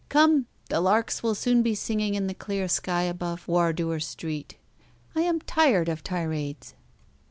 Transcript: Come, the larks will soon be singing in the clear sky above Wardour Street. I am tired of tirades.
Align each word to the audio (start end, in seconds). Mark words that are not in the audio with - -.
Come, 0.09 0.47
the 0.69 0.81
larks 0.81 1.21
will 1.21 1.35
soon 1.35 1.61
be 1.61 1.75
singing 1.75 2.15
in 2.15 2.25
the 2.25 2.33
clear 2.33 2.67
sky 2.67 3.03
above 3.03 3.47
Wardour 3.47 3.99
Street. 3.99 4.57
I 5.13 5.21
am 5.21 5.39
tired 5.41 5.89
of 5.89 6.03
tirades. 6.03 6.73